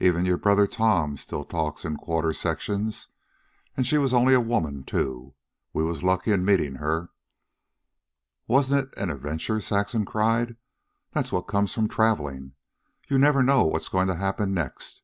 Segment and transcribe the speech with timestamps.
[0.00, 3.08] Even your brother Tom still talks in quarter sections.
[3.76, 5.34] An' she was only a woman, too.
[5.74, 7.10] We was lucky in meetin' her."
[8.46, 10.56] "Wasn't it an adventure!" Saxon cried.
[11.12, 12.52] "That's what comes of traveling.
[13.08, 15.02] You never know what's going to happen next.